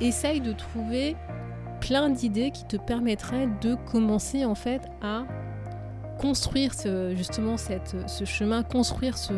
essaye 0.00 0.40
de 0.40 0.52
trouver 0.52 1.16
plein 1.80 2.08
d'idées 2.08 2.50
qui 2.50 2.64
te 2.64 2.76
permettraient 2.76 3.48
de 3.60 3.74
commencer 3.74 4.44
en 4.44 4.54
fait 4.54 4.82
à 5.02 5.24
construire 6.18 6.72
ce, 6.72 7.14
justement 7.14 7.56
ce 7.58 8.24
chemin, 8.24 8.62
construire 8.62 9.18
ce, 9.18 9.34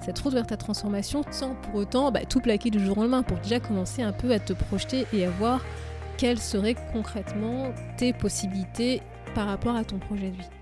cette 0.00 0.18
route 0.18 0.34
vers 0.34 0.46
ta 0.46 0.56
transformation 0.56 1.22
sans 1.30 1.54
pour 1.54 1.74
autant 1.76 2.12
bah, 2.12 2.20
tout 2.28 2.40
plaquer 2.40 2.70
du 2.70 2.78
jour 2.78 2.98
au 2.98 3.00
lendemain 3.02 3.22
pour 3.22 3.38
déjà 3.38 3.60
commencer 3.60 4.02
un 4.02 4.12
peu 4.12 4.30
à 4.30 4.38
te 4.38 4.52
projeter 4.52 5.06
et 5.12 5.24
à 5.24 5.30
voir 5.30 5.64
quelles 6.18 6.38
seraient 6.38 6.76
concrètement 6.92 7.72
tes 7.96 8.12
possibilités 8.12 9.02
par 9.34 9.48
rapport 9.48 9.74
à 9.74 9.84
ton 9.84 9.98
projet 9.98 10.30
de 10.30 10.36
vie. 10.36 10.61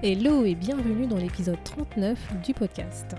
Hello 0.00 0.44
et 0.44 0.54
bienvenue 0.54 1.08
dans 1.08 1.16
l'épisode 1.16 1.58
39 1.64 2.40
du 2.44 2.54
podcast. 2.54 3.16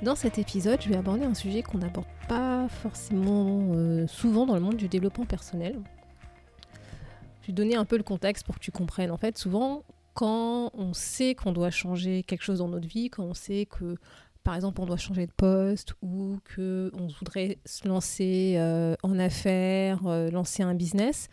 Dans 0.00 0.14
cet 0.16 0.38
épisode, 0.38 0.80
je 0.80 0.88
vais 0.88 0.96
aborder 0.96 1.24
un 1.24 1.34
sujet 1.34 1.62
qu'on 1.62 1.76
n'aborde 1.76 2.06
pas 2.30 2.66
forcément 2.66 3.72
euh, 3.74 4.06
souvent 4.06 4.46
dans 4.46 4.54
le 4.54 4.62
monde 4.62 4.76
du 4.76 4.88
développement 4.88 5.26
personnel. 5.26 5.78
Je 7.42 7.48
vais 7.48 7.52
donner 7.52 7.76
un 7.76 7.84
peu 7.84 7.98
le 7.98 8.02
contexte 8.02 8.46
pour 8.46 8.54
que 8.54 8.60
tu 8.60 8.70
comprennes. 8.70 9.10
En 9.10 9.18
fait, 9.18 9.36
souvent, 9.36 9.84
quand 10.14 10.70
on 10.72 10.94
sait 10.94 11.34
qu'on 11.34 11.52
doit 11.52 11.70
changer 11.70 12.22
quelque 12.22 12.42
chose 12.42 12.60
dans 12.60 12.68
notre 12.68 12.88
vie, 12.88 13.10
quand 13.10 13.24
on 13.24 13.34
sait 13.34 13.66
que, 13.66 13.96
par 14.44 14.54
exemple, 14.54 14.80
on 14.80 14.86
doit 14.86 14.96
changer 14.96 15.26
de 15.26 15.32
poste 15.32 15.92
ou 16.00 16.38
qu'on 16.56 17.06
voudrait 17.18 17.58
se 17.66 17.86
lancer 17.86 18.54
euh, 18.56 18.94
en 19.02 19.18
affaires, 19.18 20.06
euh, 20.06 20.30
lancer 20.30 20.62
un 20.62 20.74
business, 20.74 21.28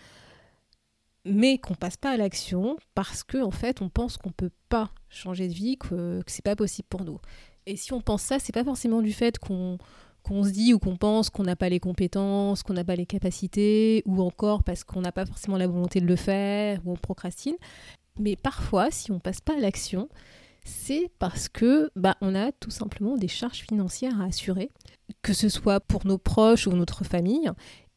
mais 1.26 1.58
qu'on 1.58 1.76
passe 1.76 1.98
pas 1.98 2.12
à 2.12 2.18
l'action 2.18 2.78
parce 2.96 3.24
qu'en 3.24 3.48
en 3.48 3.52
fait 3.52 3.82
on 3.82 3.90
pense 3.90 4.18
qu'on 4.18 4.32
peut 4.32 4.52
pas 4.70 4.92
changer 5.10 5.48
de 5.48 5.54
vie, 5.54 5.78
que, 5.78 6.22
que 6.22 6.32
c'est 6.32 6.46
pas 6.46 6.56
possible 6.56 6.88
pour 6.90 7.04
nous. 7.04 7.20
Et 7.66 7.76
si 7.76 7.94
on 7.94 8.02
pense 8.02 8.24
ça, 8.24 8.40
c'est 8.40 8.54
pas 8.54 8.64
forcément 8.64 9.02
du 9.02 9.14
fait 9.14 9.38
qu'on 9.38 9.78
qu'on 10.24 10.44
se 10.44 10.50
dit 10.50 10.74
ou 10.74 10.80
qu'on 10.80 10.98
pense 10.98 11.30
qu'on 11.30 11.44
n'a 11.44 11.56
pas 11.56 11.70
les 11.70 11.80
compétences, 11.80 12.62
qu'on 12.62 12.74
n'a 12.74 12.84
pas 12.84 12.96
les 12.96 13.06
capacités, 13.06 14.04
ou 14.06 14.22
encore 14.22 14.64
parce 14.64 14.84
qu'on 14.84 15.02
n'a 15.02 15.12
pas 15.12 15.26
forcément 15.26 15.58
la 15.58 15.68
volonté 15.68 16.02
de 16.02 16.06
le 16.06 16.16
faire, 16.16 16.82
ou 16.86 16.92
on 16.92 16.96
procrastine. 16.96 17.56
Mais 18.20 18.36
parfois, 18.36 18.92
si 18.92 19.12
on 19.12 19.20
passe 19.20 19.40
pas 19.40 19.56
à 19.56 19.60
l'action, 19.60 20.10
c'est 20.66 21.10
parce 21.20 21.48
que 21.48 21.90
bah, 21.96 22.18
on 22.22 22.36
a 22.36 22.52
tout 22.52 22.70
simplement 22.70 23.16
des 23.18 23.28
charges 23.28 23.60
financières 23.62 24.20
à 24.22 24.26
assurer, 24.26 24.72
que 25.22 25.34
ce 25.34 25.48
soit 25.50 25.80
pour 25.80 26.06
nos 26.06 26.18
proches 26.18 26.68
ou 26.68 26.72
notre 26.72 27.06
famille, 27.06 27.50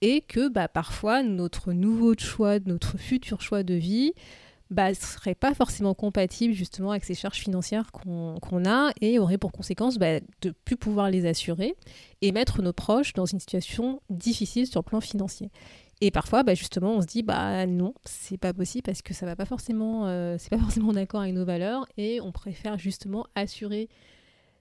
et 0.02 0.20
que 0.20 0.48
bah, 0.48 0.68
parfois 0.68 1.22
notre 1.22 1.72
nouveau 1.72 2.14
choix, 2.18 2.58
notre 2.66 2.98
futur 2.98 3.40
choix 3.40 3.62
de 3.62 3.74
vie, 3.74 4.12
bah, 4.68 4.90
ne 4.90 4.94
serait 4.94 5.34
pas 5.34 5.54
forcément 5.54 5.94
compatible 5.94 6.54
justement 6.54 6.90
avec 6.90 7.04
ces 7.04 7.14
charges 7.14 7.38
financières 7.38 7.92
qu'on 7.92 8.64
a 8.64 8.90
et 9.00 9.18
aurait 9.18 9.38
pour 9.38 9.52
conséquence 9.52 9.98
bah, 9.98 10.18
de 10.18 10.48
ne 10.48 10.52
plus 10.64 10.76
pouvoir 10.76 11.10
les 11.10 11.26
assurer 11.26 11.76
et 12.20 12.32
mettre 12.32 12.62
nos 12.62 12.72
proches 12.72 13.12
dans 13.12 13.26
une 13.26 13.38
situation 13.38 14.00
difficile 14.10 14.66
sur 14.66 14.80
le 14.80 14.84
plan 14.84 15.00
financier. 15.00 15.50
Et 16.00 16.10
parfois, 16.10 16.42
bah, 16.42 16.54
justement, 16.54 16.96
on 16.96 17.00
se 17.00 17.06
dit 17.06 17.22
bah 17.22 17.64
non, 17.66 17.94
c'est 18.04 18.38
pas 18.38 18.52
possible 18.52 18.82
parce 18.82 19.02
que 19.02 19.14
ça 19.14 19.24
va 19.24 19.36
pas 19.36 19.44
forcément, 19.44 20.08
euh, 20.08 20.36
c'est 20.36 20.50
pas 20.50 20.58
forcément 20.58 20.92
d'accord 20.92 21.20
avec 21.20 21.34
nos 21.34 21.44
valeurs 21.44 21.86
et 21.96 22.20
on 22.20 22.32
préfère 22.32 22.76
justement 22.76 23.26
assurer 23.36 23.88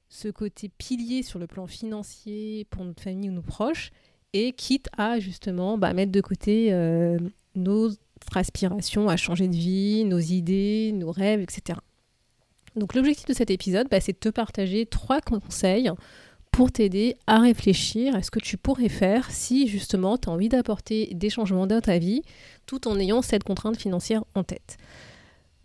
ce 0.07 0.27
côté 0.27 0.69
pilier 0.69 1.23
sur 1.23 1.39
le 1.39 1.47
plan 1.47 1.65
financier 1.65 2.67
pour 2.69 2.83
notre 2.83 3.01
famille 3.01 3.29
ou 3.29 3.33
nos 3.33 3.41
proches 3.41 3.91
et 4.33 4.53
quitte 4.53 4.87
à 4.97 5.19
justement 5.19 5.77
bah, 5.77 5.93
mettre 5.93 6.11
de 6.11 6.21
côté 6.21 6.71
euh, 6.71 7.17
nos 7.55 7.91
aspirations 8.35 9.09
à 9.09 9.17
changer 9.17 9.47
de 9.47 9.55
vie, 9.55 10.05
nos 10.05 10.19
idées, 10.19 10.91
nos 10.93 11.11
rêves, 11.11 11.41
etc. 11.41 11.79
Donc 12.75 12.93
l'objectif 12.93 13.25
de 13.25 13.33
cet 13.33 13.51
épisode, 13.51 13.87
bah, 13.89 13.99
c'est 13.99 14.13
de 14.13 14.17
te 14.17 14.29
partager 14.29 14.85
trois 14.85 15.19
conseils 15.21 15.91
pour 16.51 16.71
t'aider 16.71 17.15
à 17.27 17.39
réfléchir 17.39 18.15
à 18.15 18.23
ce 18.23 18.31
que 18.31 18.39
tu 18.39 18.57
pourrais 18.57 18.89
faire 18.89 19.31
si 19.31 19.67
justement 19.67 20.17
tu 20.17 20.29
as 20.29 20.31
envie 20.31 20.49
d'apporter 20.49 21.09
des 21.13 21.29
changements 21.29 21.65
dans 21.65 21.81
ta 21.81 21.97
vie 21.97 22.21
tout 22.65 22.87
en 22.87 22.99
ayant 22.99 23.21
cette 23.21 23.43
contrainte 23.43 23.77
financière 23.77 24.23
en 24.35 24.43
tête. 24.43 24.77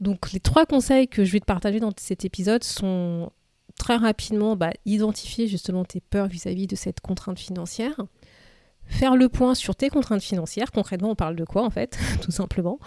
Donc 0.01 0.33
les 0.33 0.41
trois 0.41 0.67
conseils 0.67 1.09
que 1.09 1.25
je 1.25 1.33
vais 1.33 1.41
te 1.41 1.45
partager 1.45 1.81
dans 1.81 1.93
cet 1.97 2.25
épisode 2.25 2.63
sont 2.63 3.31
très 3.79 3.97
rapidement 3.97 4.57
bah, 4.57 4.73
identifier 4.85 5.49
justement 5.49 5.85
tes 5.85 6.01
peurs 6.01 6.29
vis-à-vis 6.29 6.67
-vis 6.67 6.71
de 6.71 6.77
cette 6.77 7.01
contrainte 7.01 7.39
financière, 7.39 8.01
faire 8.87 9.17
le 9.17 9.29
point 9.29 9.55
sur 9.55 9.77
tes 9.77 9.89
contraintes 9.89 10.23
financières. 10.23 10.71
Concrètement, 10.73 11.11
on 11.11 11.15
parle 11.15 11.37
de 11.37 11.45
quoi 11.45 11.65
en 11.65 11.71
fait, 11.71 11.99
tout 12.23 12.31
simplement. 12.31 12.79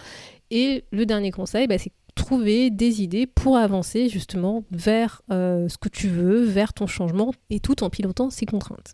Et 0.52 0.86
le 0.92 1.06
dernier 1.06 1.32
conseil, 1.32 1.68
bah, 1.68 1.78
c'est 1.78 1.92
trouver 2.16 2.70
des 2.70 3.02
idées 3.02 3.28
pour 3.28 3.58
avancer 3.58 4.10
justement 4.10 4.64
vers 4.72 5.22
euh, 5.32 5.70
ce 5.70 5.78
que 5.78 5.90
tu 5.90 6.10
veux, 6.10 6.44
vers 6.44 6.74
ton 6.74 6.86
changement, 6.86 7.34
et 7.50 7.60
tout 7.60 7.84
en 7.84 7.90
pilotant 7.90 8.30
ces 8.30 8.46
contraintes. 8.46 8.94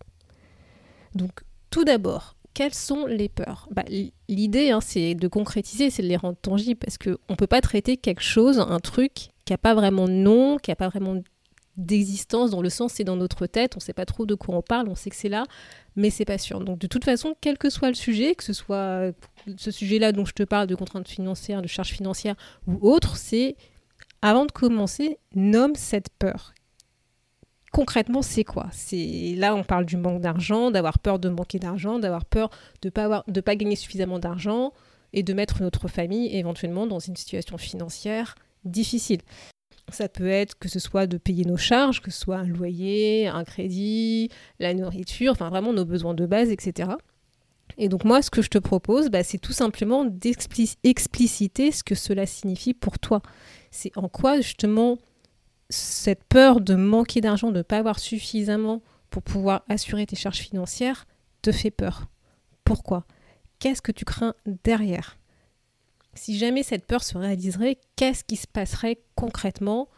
Donc, 1.16 1.32
tout 1.72 1.84
d'abord, 1.84 2.36
quelles 2.54 2.74
sont 2.74 3.06
les 3.06 3.30
peurs? 3.30 3.68
Bah, 3.72 3.84
L'idée, 4.30 4.72
hein, 4.72 4.80
c'est 4.82 5.16
de 5.16 5.28
concrétiser, 5.28 5.90
c'est 5.90 6.04
de 6.04 6.08
les 6.08 6.18
rendre 6.18 6.38
tangibles, 6.42 6.80
parce 6.80 6.98
qu'on 6.98 7.18
ne 7.30 7.36
peut 7.36 7.48
pas 7.48 7.62
traiter 7.62 7.98
quelque 7.98 8.24
chose, 8.24 8.60
un 8.60 8.80
truc 8.80 9.30
qui 9.46 9.54
n'a 9.54 9.58
pas 9.58 9.74
vraiment 9.74 10.08
de 10.08 10.14
nom, 10.14 10.58
qui 10.58 10.72
n'a 10.72 10.76
pas 10.76 10.90
vraiment 10.90 11.22
d'existence 11.78 12.52
dans 12.52 12.62
le 12.62 12.70
sens 12.70 12.94
c'est 12.94 13.04
dans 13.04 13.16
notre 13.16 13.48
tête, 13.48 13.76
on 13.76 13.80
ne 13.80 13.84
sait 13.84 13.94
pas 13.94 14.06
trop 14.06 14.26
de 14.26 14.36
quoi 14.36 14.56
on 14.56 14.62
parle, 14.62 14.88
on 14.88 14.96
sait 14.96 15.10
que 15.10 15.16
c'est 15.16 15.30
là, 15.30 15.46
mais 15.96 16.10
c'est 16.10 16.26
pas 16.26 16.38
sûr. 16.38 16.60
Donc 16.60 16.80
de 16.80 16.88
toute 16.88 17.04
façon, 17.04 17.36
quel 17.42 17.58
que 17.58 17.70
soit 17.70 17.90
le 17.90 17.96
sujet, 17.96 18.36
que 18.36 18.44
ce 18.44 18.54
soit 18.54 19.12
ce 19.58 19.72
sujet-là 19.72 20.12
dont 20.12 20.26
je 20.26 20.34
te 20.34 20.44
parle 20.44 20.68
de 20.68 20.76
contraintes 20.76 21.08
financières, 21.08 21.62
de 21.62 21.68
charges 21.68 21.92
financières 21.92 22.36
ou 22.68 22.78
autre, 22.90 23.18
c'est 23.18 23.56
avant 24.22 24.46
de 24.46 24.52
commencer, 24.52 25.20
nomme 25.36 25.76
cette 25.76 26.10
peur. 26.18 26.54
Concrètement, 27.72 28.22
c'est 28.22 28.46
quoi? 28.46 28.68
C'est 28.72 29.36
là 29.36 29.54
on 29.54 29.64
parle 29.64 29.86
du 29.86 29.98
manque 29.98 30.22
d'argent, 30.22 30.72
d'avoir 30.72 30.98
peur 30.98 31.20
de 31.20 31.28
manquer 31.28 31.60
d'argent, 31.60 32.00
d'avoir 32.00 32.24
peur 32.24 32.50
de 32.82 32.90
pas 32.90 33.04
avoir 33.04 33.24
de 33.28 33.42
pas 33.42 33.56
gagner 33.56 33.76
suffisamment 33.76 34.18
d'argent 34.18 34.72
et 35.12 35.24
de 35.24 35.34
mettre 35.34 35.62
notre 35.62 35.88
famille 35.88 36.36
éventuellement 36.36 36.88
dans 36.88 37.00
une 37.00 37.16
situation 37.16 37.58
financière 37.58 38.36
difficile. 38.64 39.20
Ça 39.92 40.10
peut 40.10 40.28
être 40.28 40.58
que 40.58 40.68
ce 40.68 40.80
soit 40.80 41.06
de 41.08 41.18
payer 41.18 41.46
nos 41.46 41.58
charges, 41.58 42.02
que 42.02 42.12
ce 42.12 42.20
soit 42.20 42.38
un 42.38 42.48
loyer, 42.48 43.28
un 43.28 43.44
crédit, 43.44 44.30
la 44.60 44.74
nourriture, 44.74 45.32
enfin 45.32 45.50
vraiment 45.50 45.74
nos 45.74 45.86
besoins 45.86 46.16
de 46.16 46.26
base, 46.26 46.50
etc. 46.50 46.90
Et 47.78 47.90
donc 47.90 48.04
moi, 48.04 48.22
ce 48.22 48.30
que 48.30 48.42
je 48.42 48.50
te 48.50 48.58
propose, 48.58 49.10
bah, 49.10 49.24
c'est 49.24 49.38
tout 49.38 49.54
simplement 49.54 50.06
d'expliciter 50.06 51.72
ce 51.72 51.84
que 51.84 51.96
cela 51.96 52.26
signifie 52.26 52.74
pour 52.74 53.00
toi. 53.00 53.22
C'est 53.72 53.96
en 53.98 54.08
quoi 54.08 54.42
justement 54.42 54.98
cette 55.70 56.24
peur 56.24 56.62
de 56.62 56.76
manquer 56.76 57.22
d'argent, 57.22 57.52
de 57.52 57.58
ne 57.58 57.64
pas 57.64 57.80
avoir 57.80 58.00
suffisamment 58.00 58.82
pour 59.10 59.24
pouvoir 59.24 59.64
assurer 59.70 60.06
tes 60.06 60.16
charges 60.16 60.40
financières, 60.40 61.06
te 61.42 61.52
fait 61.52 61.72
peur? 61.72 62.08
Pourquoi? 62.64 63.06
Qu'est-ce 63.60 63.82
que 63.82 63.92
tu 63.92 64.06
crains 64.06 64.36
derrière? 64.64 65.18
Si 66.16 66.38
jamais 66.38 66.64
cette 66.64 66.86
peur 66.86 67.04
se 67.04 67.18
réaliserait, 67.18 67.78
qu'est-ce 67.96 68.24
qui 68.24 68.36
se 68.36 68.48
passerait 68.48 69.00
concrètement 69.16 69.90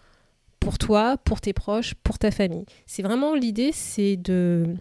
pour 0.60 0.78
toi, 0.78 1.18
pour 1.18 1.40
tes 1.42 1.54
proches, 1.54 1.94
pour 1.96 2.20
ta 2.20 2.32
famille? 2.32 2.66
C'est 2.86 3.04
vraiment 3.04 3.34
l'idée, 3.36 3.72
c'est 3.72 4.18
de 4.18 4.76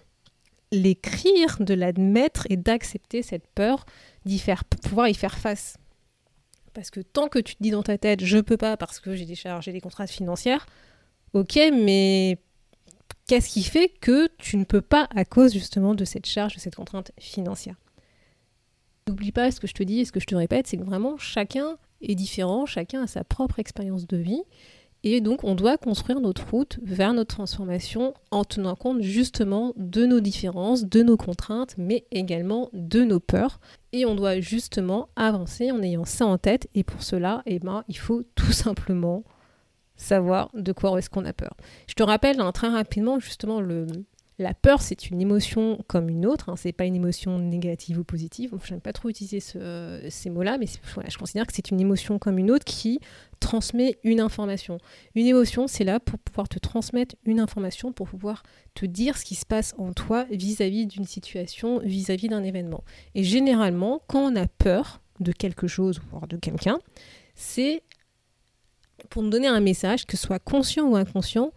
l'écrire, 0.72 1.58
de 1.60 1.74
l'admettre 1.74 2.46
et 2.50 2.56
d'accepter 2.56 3.22
cette 3.22 3.46
peur, 3.48 3.86
d'y 4.24 4.38
faire, 4.38 4.64
pouvoir 4.64 5.08
y 5.08 5.14
faire 5.14 5.38
face. 5.38 5.76
Parce 6.74 6.90
que 6.90 7.00
tant 7.00 7.28
que 7.28 7.38
tu 7.38 7.54
te 7.56 7.62
dis 7.62 7.70
dans 7.70 7.82
ta 7.82 7.96
tête, 7.98 8.24
je 8.24 8.38
peux 8.38 8.56
pas 8.56 8.76
parce 8.76 9.00
que 9.00 9.14
j'ai 9.14 9.24
des 9.24 9.34
charges, 9.34 9.64
j'ai 9.64 9.72
des 9.72 9.80
contrats 9.80 10.06
financières, 10.06 10.66
ok, 11.32 11.56
mais 11.72 12.38
qu'est-ce 13.26 13.48
qui 13.48 13.62
fait 13.62 13.88
que 13.88 14.28
tu 14.38 14.56
ne 14.56 14.64
peux 14.64 14.82
pas 14.82 15.08
à 15.14 15.24
cause 15.24 15.52
justement 15.52 15.94
de 15.94 16.04
cette 16.04 16.26
charge, 16.26 16.54
de 16.54 16.60
cette 16.60 16.74
contrainte 16.74 17.12
financière? 17.18 17.76
N'oublie 19.08 19.30
pas 19.30 19.52
ce 19.52 19.60
que 19.60 19.68
je 19.68 19.74
te 19.74 19.84
dis 19.84 20.00
et 20.00 20.04
ce 20.04 20.10
que 20.10 20.18
je 20.18 20.26
te 20.26 20.34
répète, 20.34 20.66
c'est 20.66 20.76
que 20.76 20.82
vraiment 20.82 21.16
chacun 21.16 21.76
est 22.00 22.16
différent, 22.16 22.66
chacun 22.66 23.02
a 23.02 23.06
sa 23.06 23.22
propre 23.22 23.60
expérience 23.60 24.06
de 24.08 24.16
vie. 24.16 24.42
Et 25.04 25.20
donc, 25.20 25.44
on 25.44 25.54
doit 25.54 25.76
construire 25.78 26.18
notre 26.18 26.50
route 26.50 26.80
vers 26.82 27.12
notre 27.12 27.36
transformation 27.36 28.14
en 28.32 28.44
tenant 28.44 28.74
compte 28.74 29.02
justement 29.02 29.72
de 29.76 30.06
nos 30.06 30.18
différences, 30.18 30.84
de 30.84 31.04
nos 31.04 31.16
contraintes, 31.16 31.76
mais 31.78 32.04
également 32.10 32.68
de 32.72 33.04
nos 33.04 33.20
peurs. 33.20 33.60
Et 33.92 34.04
on 34.04 34.16
doit 34.16 34.40
justement 34.40 35.08
avancer 35.14 35.70
en 35.70 35.80
ayant 35.82 36.04
ça 36.04 36.26
en 36.26 36.38
tête. 36.38 36.68
Et 36.74 36.82
pour 36.82 37.04
cela, 37.04 37.42
eh 37.46 37.60
ben, 37.60 37.84
il 37.86 37.98
faut 37.98 38.24
tout 38.34 38.50
simplement 38.52 39.22
savoir 39.94 40.50
de 40.54 40.72
quoi 40.72 40.98
est-ce 40.98 41.10
qu'on 41.10 41.24
a 41.24 41.32
peur. 41.32 41.56
Je 41.86 41.94
te 41.94 42.02
rappelle 42.02 42.40
hein, 42.40 42.50
très 42.50 42.68
rapidement 42.68 43.20
justement 43.20 43.60
le, 43.60 43.86
la 44.38 44.52
peur, 44.52 44.82
c'est 44.82 45.08
une 45.08 45.20
émotion 45.20 45.82
comme 45.86 46.10
une 46.10 46.26
autre. 46.26 46.50
Hein. 46.50 46.56
C'est 46.56 46.72
pas 46.72 46.84
une 46.84 46.94
émotion 46.94 47.38
négative 47.38 47.98
ou 47.98 48.04
positive. 48.04 48.52
Je 48.62 48.70
n'aime 48.70 48.82
pas 48.82 48.92
trop 48.92 49.08
utiliser 49.08 49.40
ces 49.40 50.30
mots-là, 50.30 50.58
mais 50.58 50.66
je 50.66 51.18
considère 51.18 51.46
que 51.46 51.54
c'est 51.54 51.70
une 51.70 51.80
émotion 51.80 52.18
comme 52.18 52.38
une 52.38 52.50
autre 52.50 52.64
qui 52.64 53.00
transmet 53.40 53.98
une 54.04 54.20
information. 54.20 54.76
Une 55.14 55.26
émotion, 55.26 55.66
c'est 55.66 55.84
là 55.84 56.00
pour 56.00 56.18
pouvoir 56.18 56.48
te 56.48 56.58
transmettre 56.58 57.16
une 57.24 57.40
information, 57.40 57.92
pour 57.92 58.08
pouvoir 58.08 58.42
te 58.74 58.84
dire 58.84 59.16
ce 59.16 59.24
qui 59.24 59.36
se 59.36 59.46
passe 59.46 59.74
en 59.78 59.92
toi 59.94 60.26
vis-à-vis 60.30 60.86
d'une 60.86 61.06
situation, 61.06 61.78
vis-à-vis 61.78 62.28
d'un 62.28 62.42
événement. 62.42 62.84
Et 63.14 63.24
généralement, 63.24 64.02
quand 64.06 64.32
on 64.32 64.36
a 64.36 64.46
peur 64.46 65.00
de 65.20 65.32
quelque 65.32 65.66
chose, 65.66 66.00
voire 66.10 66.26
de 66.26 66.36
quelqu'un, 66.36 66.78
c'est 67.34 67.82
pour 69.08 69.22
nous 69.22 69.30
donner 69.30 69.46
un 69.46 69.60
message, 69.60 70.04
que 70.04 70.18
ce 70.18 70.26
soit 70.26 70.38
conscient 70.38 70.86
ou 70.88 70.96
inconscient, 70.96 71.52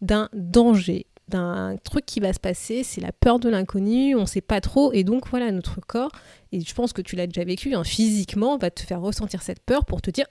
d'un 0.00 0.28
danger, 0.32 1.06
d'un 1.28 1.76
truc 1.82 2.06
qui 2.06 2.20
va 2.20 2.32
se 2.32 2.38
passer, 2.38 2.84
c'est 2.84 3.00
la 3.00 3.12
peur 3.12 3.38
de 3.38 3.48
l'inconnu, 3.48 4.14
on 4.14 4.22
ne 4.22 4.26
sait 4.26 4.40
pas 4.40 4.60
trop, 4.60 4.92
et 4.92 5.02
donc 5.02 5.28
voilà, 5.28 5.50
notre 5.50 5.80
corps, 5.80 6.12
et 6.52 6.60
je 6.60 6.74
pense 6.74 6.92
que 6.92 7.02
tu 7.02 7.16
l'as 7.16 7.26
déjà 7.26 7.44
vécu, 7.44 7.74
hein, 7.74 7.82
physiquement, 7.82 8.58
va 8.58 8.70
te 8.70 8.82
faire 8.82 9.00
ressentir 9.00 9.42
cette 9.42 9.60
peur 9.60 9.84
pour 9.84 10.00
te 10.00 10.10
dire, 10.10 10.26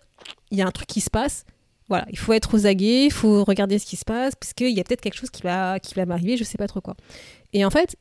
il 0.52 0.58
y 0.58 0.62
a 0.62 0.68
un 0.68 0.72
truc 0.72 0.88
qui 0.88 1.02
se 1.02 1.10
passe, 1.10 1.46
voilà, 1.90 2.06
il 2.10 2.18
faut 2.18 2.34
être 2.34 2.56
aux 2.56 2.66
aguets, 2.66 3.06
il 3.06 3.12
faut 3.12 3.44
regarder 3.44 3.78
ce 3.78 3.86
qui 3.86 3.98
se 3.98 4.06
passe, 4.06 4.36
parce 4.36 4.54
qu'il 4.54 4.72
y 4.72 4.80
a 4.80 4.84
peut-être 4.84 5.02
quelque 5.02 5.18
chose 5.18 5.30
qui 5.30 5.42
va, 5.42 5.80
qui 5.80 5.94
va 5.96 6.06
m'arriver, 6.06 6.38
je 6.38 6.44
ne 6.44 6.48
sais 6.48 6.58
pas 6.58 6.68
trop 6.68 6.82
quoi. 6.82 6.96
Et 7.54 7.66
en 7.66 7.70
fait, 7.70 7.98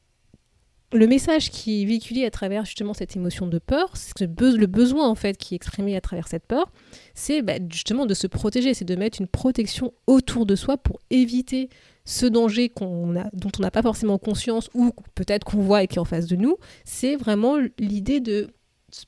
le 0.95 1.09
message 1.09 1.51
qui 1.51 1.83
est 1.83 1.85
véhiculé 1.85 2.25
à 2.25 2.31
travers 2.31 2.65
justement 2.65 2.95
cette 2.95 3.17
émotion 3.17 3.49
de 3.49 3.59
peur, 3.59 3.93
le 4.21 4.67
besoin 4.67 5.09
en 5.09 5.17
fait 5.17 5.37
qui 5.37 5.55
est 5.55 5.57
exprimé 5.57 5.97
à 5.97 6.01
travers 6.01 6.29
cette 6.29 6.47
peur, 6.47 6.71
c'est 7.15 7.43
bah, 7.43 7.55
justement 7.69 8.07
de 8.07 8.15
se 8.15 8.29
protéger, 8.29 8.75
c'est 8.75 8.85
de 8.85 8.95
mettre 8.95 9.21
une 9.21 9.27
protection 9.27 9.93
autour 10.07 10.47
de 10.47 10.55
soi 10.55 10.77
pour 10.77 11.01
éviter 11.11 11.69
ce 12.05 12.27
danger 12.27 12.69
qu'on 12.69 13.17
a, 13.17 13.29
dont 13.33 13.51
on 13.59 13.63
n'a 13.63 13.73
pas 13.73 13.83
forcément 13.83 14.19
conscience 14.19 14.71
ou 14.75 14.93
peut-être 15.17 15.45
qu'on 15.45 15.63
voit 15.63 15.83
et 15.83 15.89
qui 15.89 15.97
est 15.97 16.01
en 16.01 16.05
face 16.05 16.27
de 16.27 16.37
nous. 16.37 16.59
C'est 16.85 17.17
vraiment 17.17 17.57
l'idée 17.79 18.21
de 18.21 18.51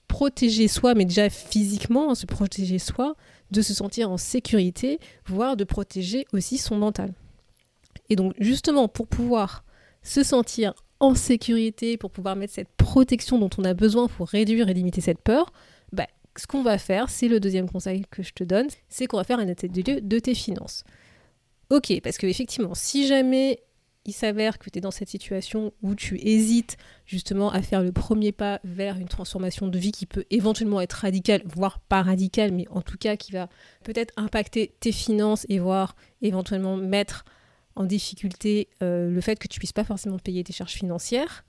protéger 0.08 0.66
soi, 0.66 0.94
mais 0.94 1.04
déjà 1.04 1.30
physiquement, 1.30 2.16
se 2.16 2.26
protéger 2.26 2.80
soi, 2.80 3.14
de 3.52 3.62
se 3.62 3.74
sentir 3.74 4.10
en 4.10 4.16
sécurité, 4.16 4.98
voire 5.26 5.56
de 5.56 5.62
protéger 5.62 6.26
aussi 6.32 6.58
son 6.58 6.76
mental. 6.76 7.12
Et 8.10 8.16
donc 8.16 8.34
justement 8.40 8.88
pour 8.88 9.06
pouvoir 9.06 9.64
se 10.02 10.24
sentir 10.24 10.74
en 11.00 11.14
sécurité, 11.14 11.96
pour 11.96 12.10
pouvoir 12.10 12.36
mettre 12.36 12.54
cette 12.54 12.70
protection 12.76 13.38
dont 13.38 13.50
on 13.58 13.64
a 13.64 13.74
besoin 13.74 14.08
pour 14.08 14.28
réduire 14.28 14.68
et 14.68 14.74
limiter 14.74 15.00
cette 15.00 15.20
peur, 15.20 15.52
bah, 15.92 16.06
ce 16.36 16.46
qu'on 16.46 16.62
va 16.62 16.78
faire, 16.78 17.10
c'est 17.10 17.28
le 17.28 17.40
deuxième 17.40 17.68
conseil 17.68 18.04
que 18.10 18.22
je 18.22 18.32
te 18.32 18.44
donne, 18.44 18.68
c'est 18.88 19.06
qu'on 19.06 19.16
va 19.16 19.24
faire 19.24 19.38
un 19.38 19.48
état 19.48 19.68
de 19.68 19.92
lieu 19.92 20.00
de 20.00 20.18
tes 20.18 20.34
finances. 20.34 20.84
Ok, 21.70 21.92
parce 22.02 22.16
que 22.16 22.26
effectivement, 22.26 22.74
si 22.74 23.06
jamais 23.06 23.60
il 24.06 24.12
s'avère 24.12 24.58
que 24.58 24.70
tu 24.70 24.78
es 24.78 24.80
dans 24.80 24.92
cette 24.92 25.08
situation 25.08 25.72
où 25.82 25.94
tu 25.94 26.16
hésites 26.20 26.76
justement 27.04 27.50
à 27.50 27.60
faire 27.60 27.82
le 27.82 27.90
premier 27.92 28.30
pas 28.30 28.60
vers 28.62 28.98
une 28.98 29.08
transformation 29.08 29.66
de 29.66 29.78
vie 29.78 29.90
qui 29.90 30.06
peut 30.06 30.24
éventuellement 30.30 30.80
être 30.80 30.92
radicale, 30.92 31.42
voire 31.44 31.80
pas 31.80 32.02
radicale, 32.02 32.52
mais 32.52 32.66
en 32.70 32.82
tout 32.82 32.98
cas 32.98 33.16
qui 33.16 33.32
va 33.32 33.48
peut-être 33.82 34.14
impacter 34.16 34.74
tes 34.78 34.92
finances 34.92 35.44
et 35.48 35.58
voire 35.58 35.96
éventuellement 36.22 36.76
mettre 36.76 37.24
en 37.76 37.84
difficulté 37.84 38.68
euh, 38.82 39.10
le 39.10 39.20
fait 39.20 39.38
que 39.38 39.48
tu 39.48 39.58
puisses 39.58 39.72
pas 39.72 39.84
forcément 39.84 40.18
payer 40.18 40.42
tes 40.42 40.52
charges 40.52 40.72
financières, 40.72 41.44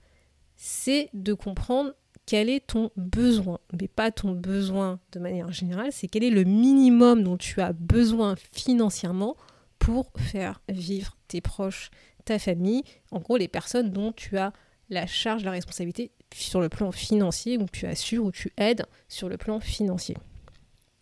c'est 0.56 1.08
de 1.14 1.32
comprendre 1.32 1.94
quel 2.26 2.50
est 2.50 2.66
ton 2.66 2.90
besoin, 2.96 3.58
mais 3.78 3.88
pas 3.88 4.10
ton 4.10 4.32
besoin 4.32 5.00
de 5.12 5.18
manière 5.18 5.50
générale, 5.50 5.92
c'est 5.92 6.08
quel 6.08 6.22
est 6.22 6.30
le 6.30 6.44
minimum 6.44 7.24
dont 7.24 7.38
tu 7.38 7.60
as 7.62 7.72
besoin 7.72 8.34
financièrement 8.52 9.36
pour 9.78 10.12
faire 10.18 10.60
vivre 10.68 11.16
tes 11.28 11.40
proches, 11.40 11.90
ta 12.26 12.38
famille, 12.38 12.82
en 13.10 13.20
gros 13.20 13.38
les 13.38 13.48
personnes 13.48 13.90
dont 13.90 14.12
tu 14.12 14.36
as 14.36 14.52
la 14.90 15.06
charge, 15.06 15.44
la 15.44 15.52
responsabilité 15.52 16.10
sur 16.34 16.60
le 16.60 16.68
plan 16.68 16.92
financier, 16.92 17.56
où 17.56 17.66
tu 17.72 17.86
assures, 17.86 18.24
ou 18.24 18.30
tu 18.30 18.52
aides 18.58 18.84
sur 19.08 19.30
le 19.30 19.38
plan 19.38 19.60
financier. 19.60 20.16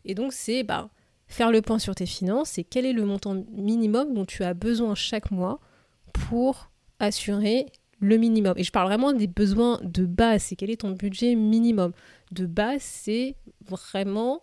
Et 0.04 0.14
donc 0.14 0.32
c'est 0.32 0.62
bah, 0.62 0.90
faire 1.26 1.50
le 1.50 1.62
point 1.62 1.78
sur 1.78 1.94
tes 1.94 2.06
finances 2.06 2.58
et 2.58 2.64
quel 2.64 2.86
est 2.86 2.92
le 2.92 3.04
montant 3.04 3.44
minimum 3.52 4.14
dont 4.14 4.24
tu 4.24 4.44
as 4.44 4.54
besoin 4.54 4.94
chaque 4.94 5.30
mois 5.30 5.60
pour 6.12 6.70
assurer 6.98 7.66
le 8.00 8.16
minimum. 8.16 8.54
Et 8.56 8.64
je 8.64 8.72
parle 8.72 8.88
vraiment 8.88 9.12
des 9.12 9.26
besoins 9.26 9.80
de 9.82 10.04
base, 10.04 10.44
c'est 10.44 10.56
quel 10.56 10.70
est 10.70 10.80
ton 10.80 10.90
budget 10.90 11.34
minimum. 11.34 11.92
De 12.32 12.46
base, 12.46 12.82
c'est 12.82 13.36
vraiment 13.66 14.42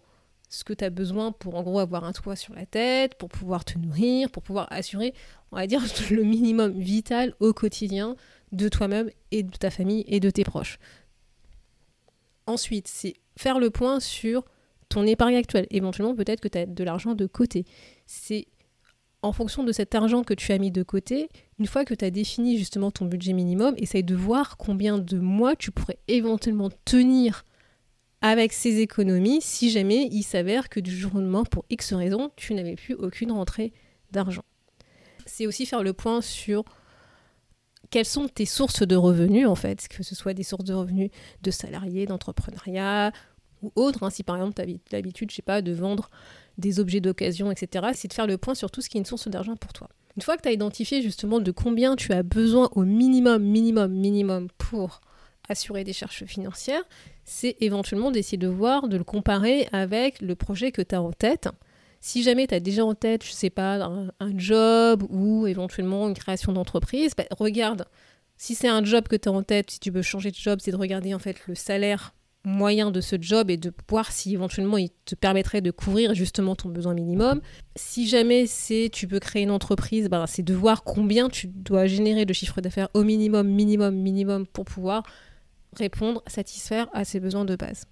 ce 0.50 0.64
que 0.64 0.74
tu 0.74 0.84
as 0.84 0.90
besoin 0.90 1.32
pour 1.32 1.56
en 1.56 1.64
gros 1.64 1.80
avoir 1.80 2.04
un 2.04 2.14
toit 2.14 2.36
sur 2.36 2.54
la 2.54 2.66
tête, 2.66 3.16
pour 3.16 3.30
pouvoir 3.30 3.66
te 3.66 3.78
nourrir, 3.78 4.30
pour 4.30 4.44
pouvoir 4.44 4.68
assurer, 4.72 5.14
on 5.52 5.56
va 5.56 5.68
dire, 5.68 5.82
le 6.12 6.24
minimum 6.24 6.78
vital 6.78 7.34
au 7.40 7.54
quotidien 7.54 8.16
de 8.52 8.70
toi-même 8.70 9.10
et 9.32 9.44
de 9.44 9.56
ta 9.56 9.72
famille 9.72 10.04
et 10.08 10.20
de 10.20 10.30
tes 10.30 10.44
proches. 10.44 10.78
Ensuite, 12.46 12.88
c'est 12.88 13.16
faire 13.36 13.60
le 13.60 13.70
point 13.70 14.00
sur 14.00 14.44
ton 14.94 15.06
épargne 15.08 15.36
actuelle. 15.36 15.66
Éventuellement, 15.72 16.16
peut-être 16.16 16.40
que 16.40 16.48
tu 16.48 16.58
as 16.58 16.66
de 16.66 16.84
l'argent 16.84 17.16
de 17.16 17.26
côté. 17.26 17.66
C'est 18.06 18.48
en 19.24 19.32
fonction 19.32 19.64
de 19.64 19.72
cet 19.72 19.96
argent 19.96 20.24
que 20.24 20.34
tu 20.34 20.52
as 20.52 20.58
mis 20.58 20.70
de 20.70 20.84
côté, 20.84 21.30
une 21.58 21.66
fois 21.66 21.86
que 21.86 21.94
tu 21.94 22.04
as 22.04 22.12
défini 22.12 22.58
justement 22.58 22.92
ton 22.92 23.06
budget 23.06 23.34
minimum, 23.34 23.74
essaye 23.78 24.04
de 24.04 24.16
voir 24.16 24.58
combien 24.58 24.98
de 24.98 25.18
mois 25.18 25.56
tu 25.56 25.72
pourrais 25.72 25.98
éventuellement 26.10 26.70
tenir 26.84 27.46
avec 28.22 28.54
ces 28.54 28.80
économies 28.80 29.40
si 29.42 29.72
jamais 29.72 30.10
il 30.12 30.24
s'avère 30.24 30.70
que 30.70 30.80
du 30.80 30.96
jour 30.96 31.16
au 31.16 31.20
lendemain, 31.20 31.44
pour 31.44 31.66
X 31.70 31.94
raisons, 31.94 32.32
tu 32.36 32.54
n'avais 32.54 32.76
plus 32.76 32.96
aucune 32.96 33.32
rentrée 33.32 33.74
d'argent. 34.12 34.44
C'est 35.26 35.48
aussi 35.48 35.66
faire 35.66 35.84
le 35.84 35.94
point 35.94 36.22
sur 36.22 36.66
quelles 37.90 38.06
sont 38.06 38.28
tes 38.28 38.46
sources 38.46 38.86
de 38.86 38.96
revenus 38.96 39.48
en 39.48 39.56
fait, 39.56 39.88
que 39.88 40.04
ce 40.04 40.16
soit 40.16 40.34
des 40.34 40.44
sources 40.44 40.66
de 40.66 40.74
revenus 40.74 41.12
de 41.42 41.52
salariés, 41.52 42.06
d'entrepreneuriat 42.06 43.14
ou 43.64 43.72
autre. 43.76 44.04
Hein. 44.04 44.10
si 44.10 44.24
par 44.24 44.36
exemple 44.36 44.62
tu 44.64 44.80
l'habitude, 44.92 45.32
je 45.32 45.36
sais 45.38 45.42
pas, 45.42 45.62
de 45.62 45.72
vendre 45.72 46.10
des 46.58 46.80
objets 46.80 47.00
d'occasion, 47.00 47.52
etc., 47.52 47.88
c'est 47.94 48.08
de 48.08 48.14
faire 48.14 48.28
le 48.28 48.38
point 48.38 48.56
sur 48.56 48.70
tout 48.70 48.82
ce 48.82 48.90
qui 48.90 48.98
est 48.98 49.00
une 49.00 49.06
source 49.06 49.28
d'argent 49.28 49.56
pour 49.56 49.74
toi. 49.74 49.90
Une 50.16 50.22
fois 50.22 50.38
que 50.38 50.44
tu 50.44 50.50
as 50.50 50.52
identifié 50.52 51.02
justement 51.02 51.40
de 51.40 51.52
combien 51.52 51.96
tu 51.96 52.14
as 52.14 52.22
besoin 52.22 52.70
au 52.74 52.84
minimum, 52.84 53.42
minimum, 53.42 53.92
minimum 53.92 54.48
pour 54.58 55.02
assurer 55.50 55.84
des 55.84 55.94
charges 55.94 56.26
financières, 56.26 56.84
c'est 57.26 57.58
éventuellement 57.60 58.12
d'essayer 58.12 58.38
de 58.38 58.48
voir, 58.48 58.88
de 58.88 58.98
le 58.98 59.04
comparer 59.04 59.68
avec 59.72 60.22
le 60.22 60.36
projet 60.36 60.72
que 60.72 60.82
tu 60.82 60.96
as 60.96 61.02
en 61.02 61.12
tête. 61.12 61.50
Si 62.00 62.22
jamais 62.22 62.48
tu 62.48 62.54
as 62.54 62.60
déjà 62.60 62.86
en 62.86 62.96
tête, 62.96 63.26
je 63.26 63.32
sais 63.32 63.50
pas, 63.50 63.76
un, 64.20 64.38
job 64.38 65.04
ou 65.10 65.48
éventuellement 65.48 66.08
une 66.08 66.16
création 66.16 66.52
d'entreprise, 66.52 67.14
bah, 67.18 67.24
regarde. 67.32 67.86
Si 68.36 68.56
c'est 68.56 68.68
un 68.68 68.84
job 68.84 69.08
que 69.08 69.16
tu 69.16 69.30
as 69.30 69.32
en 69.32 69.44
tête, 69.44 69.72
si 69.72 69.80
tu 69.80 69.90
veux 69.90 70.02
changer 70.02 70.32
de 70.32 70.36
job, 70.36 70.60
c'est 70.62 70.72
de 70.72 70.76
regarder 70.76 71.14
en 71.14 71.20
fait 71.20 71.48
le 71.48 71.56
salaire 71.56 72.14
moyen 72.46 72.92
de 72.92 73.00
ce 73.00 73.16
job 73.20 73.50
et 73.50 73.58
de 73.58 73.74
voir 73.90 74.12
si 74.12 74.34
éventuellement 74.34 74.78
il 74.78 74.90
te 75.06 75.16
permettrait 75.16 75.62
de 75.62 75.72
couvrir 75.72 76.14
justement 76.14 76.56
ton 76.56 76.70
besoin 76.70 76.94
minimum. 76.94 77.42
Si 77.76 78.08
jamais 78.08 78.48
c'est 78.48 78.90
tu 78.92 79.08
peux 79.08 79.20
créer 79.20 79.44
une 79.44 79.52
entreprise, 79.52 80.10
ben, 80.10 80.26
c'est 80.28 80.44
de 80.44 80.54
voir 80.54 80.84
combien 80.84 81.30
tu 81.30 81.48
dois 81.48 81.88
générer 81.88 82.26
de 82.26 82.34
chiffre 82.34 82.60
d'affaires 82.60 82.90
au 82.94 83.04
minimum, 83.04 83.48
minimum, 83.48 83.96
minimum 83.96 84.46
pour 84.46 84.66
pouvoir 84.66 85.04
répondre, 85.78 86.22
satisfaire 86.28 86.90
à 86.94 87.06
ses 87.06 87.20
besoins 87.20 87.46
de 87.46 87.56
base. 87.56 87.86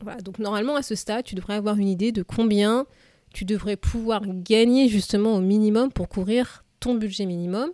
Voilà, 0.00 0.20
donc 0.20 0.38
normalement 0.38 0.76
à 0.76 0.82
ce 0.82 0.94
stade, 0.94 1.24
tu 1.24 1.34
devrais 1.34 1.54
avoir 1.54 1.76
une 1.76 1.88
idée 1.88 2.12
de 2.12 2.22
combien 2.22 2.86
tu 3.32 3.44
devrais 3.44 3.76
pouvoir 3.76 4.22
gagner 4.26 4.88
justement 4.88 5.34
au 5.34 5.40
minimum 5.40 5.92
pour 5.92 6.08
couvrir 6.08 6.64
ton 6.80 6.94
budget 6.94 7.26
minimum. 7.26 7.70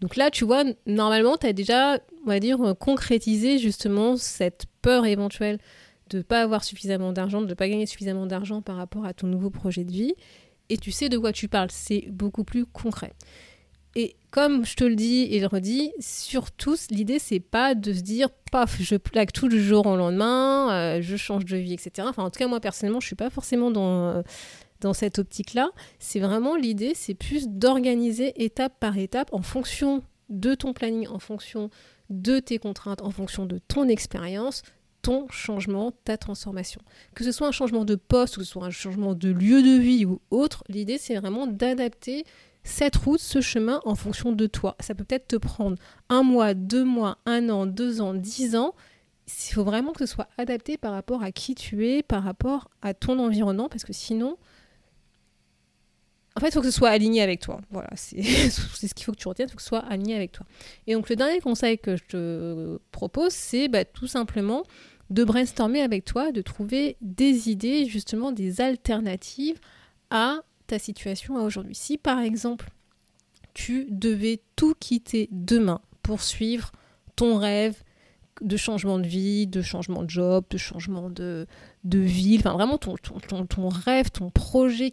Donc 0.00 0.16
là, 0.16 0.30
tu 0.30 0.44
vois, 0.44 0.64
normalement, 0.86 1.36
tu 1.36 1.46
as 1.46 1.52
déjà, 1.52 1.98
on 2.24 2.28
va 2.28 2.40
dire, 2.40 2.74
concrétisé 2.78 3.58
justement 3.58 4.16
cette 4.16 4.66
peur 4.80 5.06
éventuelle 5.06 5.58
de 6.10 6.18
ne 6.18 6.22
pas 6.22 6.42
avoir 6.42 6.64
suffisamment 6.64 7.12
d'argent, 7.12 7.40
de 7.40 7.46
ne 7.46 7.54
pas 7.54 7.68
gagner 7.68 7.86
suffisamment 7.86 8.26
d'argent 8.26 8.62
par 8.62 8.76
rapport 8.76 9.06
à 9.06 9.14
ton 9.14 9.26
nouveau 9.26 9.50
projet 9.50 9.84
de 9.84 9.90
vie. 9.90 10.14
Et 10.68 10.76
tu 10.76 10.92
sais 10.92 11.08
de 11.08 11.18
quoi 11.18 11.32
tu 11.32 11.48
parles, 11.48 11.70
c'est 11.70 12.06
beaucoup 12.10 12.44
plus 12.44 12.66
concret. 12.66 13.12
Et 13.94 14.16
comme 14.30 14.64
je 14.64 14.74
te 14.74 14.84
le 14.84 14.94
dis 14.94 15.28
et 15.30 15.40
le 15.40 15.46
redis, 15.46 15.92
surtout, 16.00 16.76
l'idée, 16.90 17.18
c'est 17.18 17.40
pas 17.40 17.74
de 17.74 17.92
se 17.92 18.00
dire, 18.00 18.28
paf, 18.50 18.80
je 18.80 18.96
plaque 18.96 19.32
tout 19.32 19.48
le 19.48 19.58
jour 19.58 19.86
au 19.86 19.96
lendemain, 19.96 20.72
euh, 20.72 21.02
je 21.02 21.16
change 21.16 21.44
de 21.44 21.56
vie, 21.58 21.74
etc. 21.74 22.08
Enfin, 22.08 22.24
en 22.24 22.30
tout 22.30 22.38
cas, 22.38 22.46
moi, 22.46 22.60
personnellement, 22.60 23.00
je 23.00 23.06
suis 23.06 23.16
pas 23.16 23.28
forcément 23.28 23.70
dans, 23.70 24.08
euh, 24.08 24.22
dans 24.82 24.92
cette 24.92 25.18
optique-là. 25.18 25.70
C'est 25.98 26.20
vraiment 26.20 26.56
l'idée, 26.56 26.92
c'est 26.94 27.14
plus 27.14 27.48
d'organiser 27.48 28.44
étape 28.44 28.78
par 28.78 28.98
étape 28.98 29.32
en 29.32 29.42
fonction 29.42 30.02
de 30.28 30.54
ton 30.54 30.72
planning, 30.72 31.08
en 31.08 31.18
fonction 31.18 31.70
de 32.10 32.38
tes 32.38 32.58
contraintes, 32.58 33.02
en 33.02 33.10
fonction 33.10 33.46
de 33.46 33.58
ton 33.58 33.88
expérience, 33.88 34.62
ton 35.00 35.26
changement, 35.28 35.92
ta 36.04 36.16
transformation. 36.16 36.80
Que 37.14 37.24
ce 37.24 37.32
soit 37.32 37.48
un 37.48 37.52
changement 37.52 37.84
de 37.84 37.94
poste, 37.96 38.36
que 38.36 38.44
ce 38.44 38.50
soit 38.50 38.64
un 38.64 38.70
changement 38.70 39.14
de 39.14 39.30
lieu 39.30 39.62
de 39.62 39.80
vie 39.80 40.04
ou 40.04 40.20
autre, 40.30 40.62
l'idée 40.68 40.98
c'est 40.98 41.16
vraiment 41.16 41.46
d'adapter 41.46 42.24
cette 42.64 42.96
route, 42.96 43.20
ce 43.20 43.40
chemin 43.40 43.80
en 43.84 43.94
fonction 43.94 44.32
de 44.32 44.46
toi. 44.46 44.76
Ça 44.80 44.94
peut 44.94 45.04
peut-être 45.04 45.28
te 45.28 45.36
prendre 45.36 45.76
un 46.08 46.22
mois, 46.22 46.54
deux 46.54 46.84
mois, 46.84 47.18
un 47.26 47.48
an, 47.48 47.66
deux 47.66 48.00
ans, 48.00 48.14
dix 48.14 48.54
ans. 48.54 48.74
Il 49.26 49.54
faut 49.54 49.64
vraiment 49.64 49.92
que 49.92 50.04
ce 50.04 50.12
soit 50.12 50.28
adapté 50.38 50.76
par 50.76 50.92
rapport 50.92 51.22
à 51.22 51.32
qui 51.32 51.54
tu 51.54 51.88
es, 51.88 52.02
par 52.02 52.22
rapport 52.22 52.70
à 52.80 52.94
ton 52.94 53.18
environnement, 53.18 53.68
parce 53.68 53.84
que 53.84 53.92
sinon, 53.92 54.36
fait, 56.40 56.48
il 56.48 56.52
faut 56.52 56.60
que 56.60 56.66
ce 56.66 56.72
soit 56.72 56.90
aligné 56.90 57.22
avec 57.22 57.40
toi. 57.40 57.60
Voilà, 57.70 57.90
c'est 57.94 58.22
ce 58.50 58.94
qu'il 58.94 59.04
faut 59.04 59.12
que 59.12 59.18
tu 59.18 59.28
retiennes, 59.28 59.48
il 59.48 59.50
faut 59.50 59.56
que 59.56 59.62
ce 59.62 59.68
soit 59.68 59.80
aligné 59.86 60.16
avec 60.16 60.32
toi. 60.32 60.46
Et 60.86 60.94
donc, 60.94 61.08
le 61.08 61.16
dernier 61.16 61.40
conseil 61.40 61.78
que 61.78 61.96
je 61.96 62.04
te 62.04 62.78
propose, 62.90 63.32
c'est 63.32 63.68
bah, 63.68 63.84
tout 63.84 64.06
simplement 64.06 64.64
de 65.10 65.24
brainstormer 65.24 65.82
avec 65.82 66.04
toi, 66.04 66.32
de 66.32 66.40
trouver 66.40 66.96
des 67.00 67.50
idées, 67.50 67.86
justement 67.86 68.32
des 68.32 68.60
alternatives 68.60 69.58
à 70.10 70.40
ta 70.66 70.78
situation 70.78 71.36
à 71.36 71.42
aujourd'hui. 71.42 71.74
Si 71.74 71.98
par 71.98 72.20
exemple, 72.20 72.70
tu 73.54 73.86
devais 73.90 74.40
tout 74.56 74.74
quitter 74.78 75.28
demain 75.30 75.80
pour 76.02 76.22
suivre 76.22 76.72
ton 77.16 77.36
rêve 77.36 77.82
de 78.40 78.56
changement 78.56 78.98
de 78.98 79.06
vie, 79.06 79.46
de 79.46 79.60
changement 79.60 80.02
de 80.02 80.10
job, 80.10 80.44
de 80.50 80.56
changement 80.56 81.10
de, 81.10 81.46
de 81.84 81.98
ville, 81.98 82.40
enfin 82.40 82.54
vraiment 82.54 82.78
ton, 82.78 82.96
ton, 82.96 83.44
ton, 83.46 83.68
rêve, 83.68 84.10
ton 84.10 84.30
projet 84.30 84.90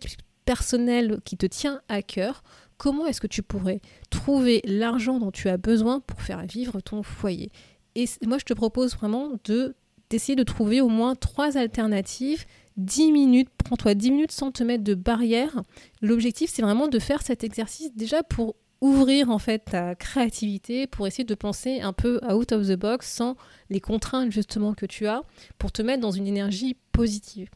personnel 0.50 1.20
qui 1.26 1.38
te 1.38 1.46
tient 1.46 1.80
à 1.90 2.02
cœur, 2.02 2.42
comment 2.80 3.06
est-ce 3.06 3.22
que 3.22 3.28
tu 3.28 3.44
pourrais 3.44 3.82
trouver 4.10 4.64
l'argent 4.66 5.20
dont 5.20 5.30
tu 5.30 5.48
as 5.48 5.58
besoin 5.58 6.00
pour 6.00 6.24
faire 6.24 6.42
vivre 6.42 6.82
ton 6.82 7.04
foyer? 7.04 7.52
Et 7.94 8.06
moi, 8.26 8.40
je 8.40 8.46
te 8.46 8.54
propose 8.56 8.96
vraiment 8.96 9.30
de 9.44 9.76
d'essayer 10.10 10.36
de 10.36 10.42
trouver 10.42 10.82
au 10.82 10.90
moins 10.90 11.14
trois 11.14 11.56
alternatives 11.56 12.46
10 12.78 13.12
minutes, 13.12 13.50
prends-toi 13.64 13.94
10 13.94 14.10
minutes 14.10 14.32
sans 14.32 14.52
te 14.52 14.64
mettre 14.64 14.84
de 14.84 14.96
barrière. 14.96 15.62
L'objectif, 16.02 16.50
c'est 16.52 16.64
vraiment 16.64 16.88
de 16.88 16.98
faire 16.98 17.22
cet 17.22 17.44
exercice 17.44 17.94
déjà 17.94 18.24
pour 18.24 18.56
ouvrir 18.82 19.30
en 19.30 19.38
fait 19.38 19.60
ta 19.66 19.94
créativité, 19.94 20.88
pour 20.88 21.06
essayer 21.06 21.26
de 21.26 21.36
penser 21.36 21.82
un 21.82 21.94
peu 21.94 22.20
out 22.28 22.54
of 22.54 22.68
the 22.68 22.76
box 22.76 23.08
sans 23.08 23.36
les 23.70 23.82
contraintes 23.82 24.32
justement 24.32 24.74
que 24.74 24.88
tu 24.88 25.06
as, 25.06 25.22
pour 25.60 25.72
te 25.72 25.84
mettre 25.84 26.02
dans 26.02 26.10
une 26.10 26.26
énergie 26.26 26.76
positive. 26.92 27.50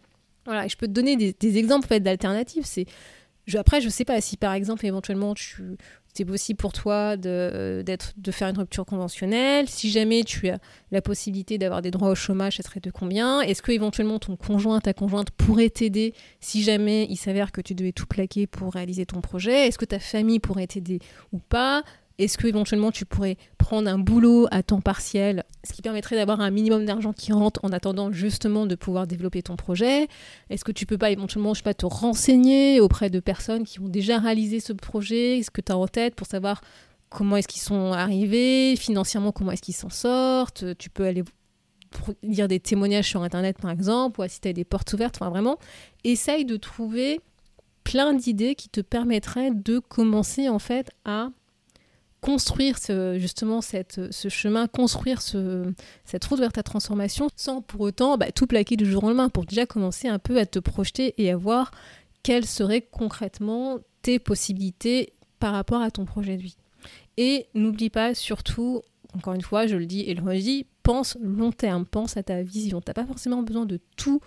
Je 0.47 0.75
peux 0.75 0.88
te 0.88 0.91
donner 0.91 1.15
des, 1.15 1.57
exemples 1.57 1.85
en 1.85 1.89
fait, 1.89 2.00
d'alternatives. 2.00 2.65
C'est 2.65 2.85
je, 3.45 3.57
après, 3.57 3.81
sais 3.81 4.05
pas 4.05 4.21
si 4.21 4.38
par 4.38 4.53
exemple, 4.53 4.85
éventuellement, 4.85 5.33
tu, 5.33 5.75
c'est 6.13 6.25
possible 6.25 6.57
pour 6.57 6.73
toi 6.73 7.17
de, 7.17 7.83
de 7.83 8.31
faire 8.31 8.47
une 8.47 8.57
rupture 8.57 8.85
conventionnelle. 8.85 9.67
Si 9.67 9.89
jamais 9.89 10.23
tu 10.23 10.47
as 10.50 10.59
la 10.91 11.01
possibilité 11.01 11.57
d'avoir 11.57 11.81
des 11.81 11.91
droits 11.91 12.09
au 12.09 12.15
chômage, 12.15 12.57
ça 12.57 12.63
serait 12.63 12.79
de 12.79 12.91
combien? 12.91 13.41
Est-ce 13.41 13.62
que 13.62 13.71
éventuellement 13.71 14.19
ton 14.19 14.35
conjoint, 14.35 14.79
ta 14.79 14.93
conjointe 14.93 15.31
pourrait 15.31 15.69
t'aider 15.71 16.13
si 16.39 16.63
jamais 16.63 17.07
il 17.09 17.17
s'avère 17.17 17.51
que 17.51 17.62
tu 17.62 17.73
devais 17.73 17.91
tout 17.91 18.05
plaquer 18.05 18.45
pour 18.45 18.73
réaliser 18.73 19.05
ton 19.05 19.21
projet? 19.21 19.67
Est-ce 19.67 19.77
que 19.77 19.85
ta 19.85 20.00
famille 20.00 20.39
pourrait 20.39 20.67
t'aider 20.67 21.00
ou 21.31 21.39
pas? 21.39 21.83
Est-ce 22.20 22.38
que 22.38 22.48
éventuellement 22.48 22.91
tu 22.91 23.05
pourrais 23.05 23.38
prendre 23.58 23.89
un 23.89 23.98
boulot 23.98 24.48
à 24.51 24.62
temps 24.62 24.82
partiel, 24.82 25.43
ce 25.67 25.74
qui 25.74 25.82
permettrait 25.82 26.15
d'avoir 26.15 26.41
un 26.41 26.51
minimum 26.51 26.86
d'argent 26.86 27.13
qui 27.13 27.32
rentre 27.32 27.60
en 27.63 27.72
attendant 27.72 28.12
justement 28.12 28.65
de 28.65 28.75
pouvoir 28.75 29.08
développer 29.08 29.41
ton 29.41 29.55
projet? 29.55 30.08
Est-ce 30.50 30.63
que 30.63 30.72
tu 30.72 30.86
peux 30.86 30.98
pas 30.98 31.12
éventuellement, 31.12 31.53
je 31.53 31.60
sais 31.60 31.63
pas, 31.63 31.74
te 31.74 31.86
renseigner 31.86 32.79
auprès 32.79 33.10
de 33.10 33.20
personnes 33.20 33.63
qui 33.63 33.79
ont 33.79 33.88
déjà 33.88 34.20
réalisé 34.20 34.60
ce 34.60 34.74
projet, 34.74 35.41
ce 35.43 35.50
que 35.50 35.62
tu 35.62 35.72
as 35.72 35.77
en 35.77 35.88
tête 35.88 36.15
pour 36.15 36.27
savoir 36.27 36.62
comment 37.10 37.38
est-ce 37.38 37.48
qu'ils 37.48 37.62
sont 37.62 37.93
arrivés, 37.93 38.75
financièrement 38.75 39.32
comment 39.32 39.51
est-ce 39.51 39.62
qu'ils 39.62 39.75
s'en 39.75 39.89
sortent? 39.89 40.65
Tu 40.77 40.89
peux 40.89 41.05
aller 41.05 41.24
lire 42.24 42.48
des 42.48 42.60
témoignages 42.60 43.08
sur 43.08 43.22
internet 43.22 43.58
par 43.60 43.72
exemple 43.72 44.20
ou 44.20 44.24
assister 44.24 44.50
à 44.50 44.53
des 44.53 44.65
portes 44.65 44.91
ouvertes, 44.93 45.17
enfin 45.20 45.29
vraiment, 45.29 45.58
essaye 46.03 46.46
de 46.46 46.58
trouver 46.58 47.22
plein 47.84 48.13
d'idées 48.13 48.55
qui 48.55 48.70
te 48.70 48.82
permettraient 48.82 49.51
de 49.51 49.79
commencer 49.79 50.50
en 50.50 50.60
fait 50.60 50.91
à 51.05 51.29
construire 52.24 52.77
justement 53.18 53.60
ce 53.62 54.30
chemin, 54.30 54.68
construire 54.68 55.22
ce, 55.22 55.74
cette 56.06 56.24
route 56.24 56.39
vers 56.39 56.53
ta 56.53 56.63
transformation 56.63 57.27
sans 57.36 57.62
pour 57.62 57.82
autant 57.82 58.18
bah, 58.18 58.32
tout 58.32 58.48
plaquer 58.48 58.77
du 58.77 58.89
jour 58.89 59.03
au 59.03 59.08
lendemain 59.08 59.27
pour 59.27 59.46
déjà 59.46 59.65
commencer 59.65 60.08
un 60.08 60.20
peu 60.20 60.39
à 60.39 60.46
te 60.46 60.58
projeter 60.58 61.13
et 61.18 61.30
à 61.32 61.36
voir 61.36 61.72
quelles 62.24 62.46
seraient 62.46 62.82
concrètement 62.82 63.80
tes 64.03 64.20
possibilités 64.20 65.12
par 65.39 65.51
rapport 65.51 65.82
à 65.82 65.92
ton 65.92 66.06
projet 66.06 66.38
de 66.38 66.44
vie. 66.44 66.56
Et 67.18 67.48
n'oublie 67.56 67.89
pas 67.89 68.15
surtout, 68.15 68.82
encore 69.13 69.34
une 69.34 69.42
fois, 69.42 69.68
je 69.68 69.75
le 69.75 69.86
dis 69.86 70.01
et 70.01 70.13
le 70.13 70.24
redis, 70.24 70.65
pense 70.82 71.18
long 71.22 71.51
terme, 71.51 71.86
pense 71.86 72.15
à 72.15 72.24
ta 72.24 72.42
vision. 72.42 72.80
Tu 72.80 72.86
n'as 72.88 72.94
pas 72.94 73.06
forcément 73.06 73.44
besoin 73.44 73.65
de 73.65 73.82
tout 73.98 74.22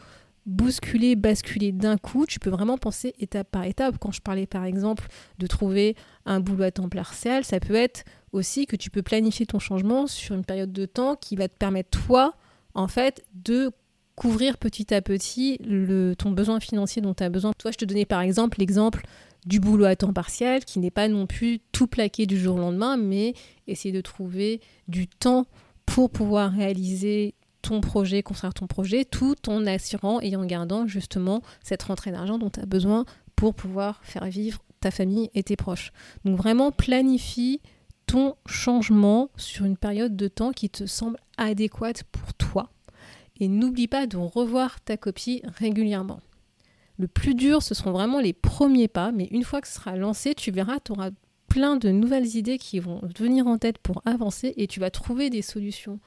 bousculer, 0.46 1.16
basculer 1.16 1.72
d'un 1.72 1.98
coup. 1.98 2.24
Tu 2.26 2.38
peux 2.38 2.50
vraiment 2.50 2.78
penser 2.78 3.14
étape 3.18 3.50
par 3.50 3.64
étape. 3.64 3.96
Quand 3.98 4.12
je 4.12 4.20
parlais 4.20 4.46
par 4.46 4.64
exemple 4.64 5.06
de 5.38 5.46
trouver 5.46 5.96
un 6.24 6.40
boulot 6.40 6.64
à 6.64 6.70
temps 6.70 6.88
partiel, 6.88 7.44
ça 7.44 7.60
peut 7.60 7.74
être 7.74 8.04
aussi 8.32 8.66
que 8.66 8.76
tu 8.76 8.90
peux 8.90 9.02
planifier 9.02 9.46
ton 9.46 9.58
changement 9.58 10.06
sur 10.06 10.34
une 10.34 10.44
période 10.44 10.72
de 10.72 10.86
temps 10.86 11.16
qui 11.16 11.36
va 11.36 11.48
te 11.48 11.56
permettre 11.56 11.90
toi, 11.90 12.34
en 12.74 12.88
fait, 12.88 13.24
de 13.34 13.72
couvrir 14.14 14.56
petit 14.56 14.94
à 14.94 15.02
petit 15.02 15.58
le, 15.64 16.14
ton 16.14 16.30
besoin 16.30 16.60
financier 16.60 17.02
dont 17.02 17.14
tu 17.14 17.22
as 17.22 17.28
besoin. 17.28 17.52
Toi, 17.52 17.70
je 17.70 17.76
te 17.76 17.84
donnais 17.84 18.06
par 18.06 18.22
exemple 18.22 18.58
l'exemple 18.58 19.02
du 19.44 19.60
boulot 19.60 19.84
à 19.84 19.94
temps 19.94 20.12
partiel 20.12 20.64
qui 20.64 20.78
n'est 20.78 20.90
pas 20.90 21.08
non 21.08 21.26
plus 21.26 21.60
tout 21.72 21.86
plaqué 21.86 22.26
du 22.26 22.38
jour 22.38 22.56
au 22.56 22.58
lendemain, 22.58 22.96
mais 22.96 23.34
essayer 23.66 23.92
de 23.92 24.00
trouver 24.00 24.60
du 24.88 25.06
temps 25.06 25.46
pour 25.84 26.10
pouvoir 26.10 26.50
réaliser 26.50 27.34
ton 27.66 27.80
projet, 27.80 28.22
construire 28.22 28.54
ton 28.54 28.66
projet, 28.66 29.04
tout 29.04 29.48
en 29.48 29.66
assurant 29.66 30.20
et 30.20 30.36
en 30.36 30.44
gardant 30.44 30.86
justement 30.86 31.42
cette 31.62 31.82
rentrée 31.82 32.12
d'argent 32.12 32.38
dont 32.38 32.50
tu 32.50 32.60
as 32.60 32.66
besoin 32.66 33.04
pour 33.34 33.54
pouvoir 33.54 34.00
faire 34.04 34.24
vivre 34.26 34.60
ta 34.80 34.92
famille 34.92 35.30
et 35.34 35.42
tes 35.42 35.56
proches. 35.56 35.92
Donc 36.24 36.36
vraiment 36.36 36.70
planifie 36.70 37.60
ton 38.06 38.36
changement 38.46 39.30
sur 39.36 39.64
une 39.64 39.76
période 39.76 40.16
de 40.16 40.28
temps 40.28 40.52
qui 40.52 40.70
te 40.70 40.86
semble 40.86 41.18
adéquate 41.38 42.04
pour 42.04 42.34
toi. 42.34 42.70
Et 43.40 43.48
n'oublie 43.48 43.88
pas 43.88 44.06
de 44.06 44.16
revoir 44.16 44.80
ta 44.80 44.96
copie 44.96 45.42
régulièrement. 45.58 46.20
Le 46.98 47.08
plus 47.08 47.34
dur, 47.34 47.62
ce 47.62 47.74
seront 47.74 47.90
vraiment 47.90 48.20
les 48.20 48.32
premiers 48.32 48.88
pas, 48.88 49.10
mais 49.10 49.26
une 49.32 49.42
fois 49.42 49.60
que 49.60 49.68
ce 49.68 49.74
sera 49.74 49.96
lancé, 49.96 50.34
tu 50.34 50.52
verras, 50.52 50.78
tu 50.78 50.92
auras 50.92 51.10
plein 51.48 51.76
de 51.76 51.90
nouvelles 51.90 52.36
idées 52.36 52.58
qui 52.58 52.78
vont 52.78 53.00
venir 53.18 53.48
en 53.48 53.58
tête 53.58 53.78
pour 53.78 54.02
avancer 54.04 54.54
et 54.56 54.68
tu 54.68 54.78
vas 54.78 54.90
trouver 54.90 55.30
des 55.30 55.42
solutions 55.42 55.98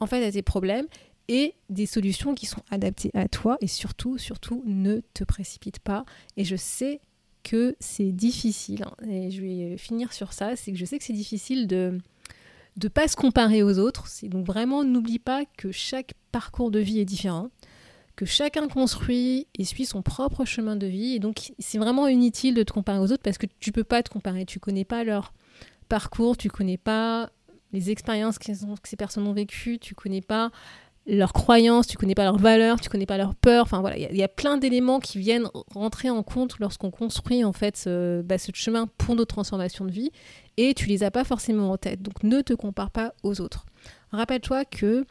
en 0.00 0.06
fait 0.06 0.24
à 0.24 0.32
tes 0.32 0.42
problèmes 0.42 0.86
et 1.28 1.54
des 1.68 1.86
solutions 1.86 2.34
qui 2.34 2.46
sont 2.46 2.62
adaptées 2.70 3.10
à 3.14 3.28
toi 3.28 3.58
et 3.60 3.66
surtout, 3.66 4.18
surtout, 4.18 4.62
ne 4.64 5.00
te 5.14 5.24
précipite 5.24 5.78
pas. 5.78 6.04
Et 6.36 6.44
je 6.44 6.56
sais 6.56 7.00
que 7.44 7.76
c'est 7.80 8.12
difficile, 8.12 8.84
hein, 8.84 9.08
et 9.08 9.30
je 9.30 9.42
vais 9.42 9.76
finir 9.78 10.12
sur 10.12 10.32
ça, 10.32 10.56
c'est 10.56 10.72
que 10.72 10.78
je 10.78 10.84
sais 10.84 10.98
que 10.98 11.04
c'est 11.04 11.12
difficile 11.12 11.66
de 11.66 11.98
ne 12.82 12.88
pas 12.88 13.08
se 13.08 13.16
comparer 13.16 13.62
aux 13.62 13.78
autres. 13.78 14.06
Donc 14.24 14.46
vraiment 14.46 14.84
n'oublie 14.84 15.18
pas 15.18 15.44
que 15.56 15.72
chaque 15.72 16.14
parcours 16.32 16.70
de 16.70 16.78
vie 16.78 17.00
est 17.00 17.04
différent, 17.04 17.50
que 18.16 18.24
chacun 18.24 18.68
construit 18.68 19.46
et 19.56 19.64
suit 19.64 19.86
son 19.86 20.02
propre 20.02 20.44
chemin 20.44 20.76
de 20.76 20.86
vie. 20.86 21.14
Et 21.14 21.18
donc 21.18 21.52
c'est 21.58 21.78
vraiment 21.78 22.06
inutile 22.08 22.54
de 22.54 22.62
te 22.62 22.72
comparer 22.72 22.98
aux 22.98 23.12
autres 23.12 23.22
parce 23.22 23.38
que 23.38 23.46
tu 23.60 23.72
peux 23.72 23.84
pas 23.84 24.02
te 24.02 24.10
comparer, 24.10 24.44
tu 24.44 24.60
connais 24.60 24.84
pas 24.84 25.04
leur 25.04 25.32
parcours, 25.88 26.36
tu 26.36 26.50
connais 26.50 26.78
pas 26.78 27.30
les 27.72 27.90
expériences 27.90 28.38
que 28.38 28.52
ces 28.84 28.96
personnes 28.96 29.26
ont 29.26 29.32
vécues, 29.32 29.78
tu 29.78 29.94
connais 29.94 30.20
pas 30.20 30.50
leurs 31.06 31.32
croyances, 31.32 31.86
tu 31.86 31.96
connais 31.96 32.14
pas 32.14 32.24
leurs 32.24 32.38
valeurs, 32.38 32.80
tu 32.80 32.88
connais 32.88 33.06
pas 33.06 33.16
leurs 33.16 33.34
peurs. 33.34 33.64
Enfin 33.64 33.80
voilà, 33.80 33.96
il 33.96 34.16
y, 34.16 34.22
a 34.22 34.28
plein 34.28 34.58
d'éléments 34.58 35.00
qui 35.00 35.18
viennent 35.18 35.48
rentrer 35.74 36.10
en 36.10 36.22
compte 36.22 36.58
lorsqu'on 36.58 36.90
construit 36.90 37.44
en 37.44 37.52
fait 37.52 37.76
ce, 37.76 38.22
bah, 38.22 38.38
ce, 38.38 38.50
chemin 38.54 38.88
pour 38.98 39.14
notre 39.14 39.34
transformation 39.34 39.84
de 39.84 39.90
vie 39.90 40.10
et 40.56 40.74
tu 40.74 40.86
les 40.86 41.02
as 41.02 41.10
pas 41.10 41.24
forcément 41.24 41.70
en 41.70 41.76
tête. 41.78 42.02
Donc 42.02 42.22
ne 42.22 42.40
te 42.42 42.52
compare 42.52 42.90
pas 42.90 43.14
aux 43.22 43.40
autres. 43.40 43.64
Rappelle-toi 44.12 44.64
que 44.64 45.06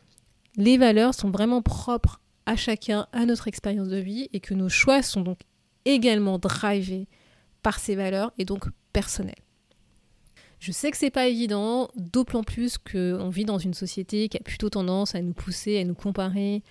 les 0.55 0.77
valeurs 0.77 1.13
sont 1.13 1.31
vraiment 1.31 1.61
propres 1.61 2.21
à 2.45 2.55
chacun, 2.55 3.07
à 3.11 3.25
notre 3.25 3.47
expérience 3.47 3.89
de 3.89 3.97
vie 3.97 4.29
et 4.33 4.39
que 4.39 4.53
nos 4.53 4.69
choix 4.69 5.01
sont 5.01 5.21
donc 5.21 5.39
également 5.85 6.37
drivés 6.37 7.07
par 7.63 7.79
ces 7.79 7.95
valeurs 7.95 8.31
et 8.37 8.45
donc 8.45 8.65
personnels. 8.93 9.35
Je 10.59 10.71
sais 10.71 10.89
que 10.91 10.97
c'est 10.97 11.11
pas 11.11 11.27
évident, 11.27 11.89
d'autant 11.95 12.43
plus 12.43 12.77
qu'on 12.77 13.29
vit 13.29 13.45
dans 13.45 13.59
une 13.59 13.73
société 13.73 14.27
qui 14.27 14.37
a 14.37 14.39
plutôt 14.39 14.69
tendance 14.69 15.13
à 15.13 15.21
nous 15.21 15.33
pousser, 15.33 15.79
à 15.79 15.83
nous 15.83 15.93
comparer 15.93 16.63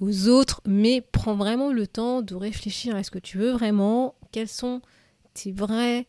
aux 0.00 0.28
autres, 0.28 0.60
mais 0.66 1.00
prends 1.00 1.34
vraiment 1.34 1.72
le 1.72 1.86
temps 1.86 2.22
de 2.22 2.34
réfléchir 2.34 2.94
à 2.94 3.02
ce 3.02 3.10
que 3.10 3.18
tu 3.18 3.38
veux 3.38 3.52
vraiment, 3.52 4.14
quels 4.32 4.48
sont 4.48 4.82
tes 5.32 5.52
vrais 5.52 6.06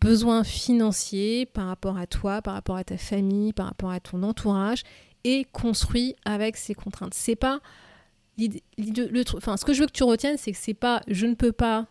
besoins 0.00 0.44
financiers 0.44 1.46
par 1.46 1.66
rapport 1.66 1.96
à 1.96 2.06
toi, 2.06 2.42
par 2.42 2.54
rapport 2.54 2.76
à 2.76 2.84
ta 2.84 2.96
famille, 2.96 3.52
par 3.52 3.66
rapport 3.66 3.90
à 3.90 4.00
ton 4.00 4.22
entourage, 4.22 4.82
et 5.24 5.46
construis 5.52 6.16
avec 6.24 6.56
ces 6.56 6.74
contraintes. 6.74 7.14
C'est 7.14 7.36
pas 7.36 7.60
le, 8.38 9.36
enfin, 9.36 9.56
ce 9.56 9.64
que 9.64 9.72
je 9.72 9.80
veux 9.80 9.86
que 9.86 9.92
tu 9.92 10.02
retiennes, 10.02 10.38
c'est 10.38 10.52
que 10.52 10.58
c'est 10.58 10.74
pas 10.74 11.02
je 11.08 11.26
ne 11.26 11.34
peux 11.34 11.52
pas 11.52 11.86